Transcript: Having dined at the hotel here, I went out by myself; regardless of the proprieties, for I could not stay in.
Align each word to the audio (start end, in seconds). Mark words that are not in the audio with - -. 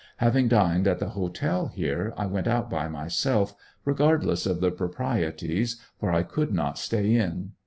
Having 0.17 0.47
dined 0.47 0.87
at 0.87 0.97
the 0.97 1.09
hotel 1.09 1.67
here, 1.67 2.11
I 2.17 2.25
went 2.25 2.47
out 2.47 2.71
by 2.71 2.87
myself; 2.87 3.53
regardless 3.85 4.47
of 4.47 4.59
the 4.59 4.71
proprieties, 4.71 5.79
for 5.99 6.09
I 6.11 6.23
could 6.23 6.51
not 6.51 6.79
stay 6.79 7.13
in. 7.13 7.51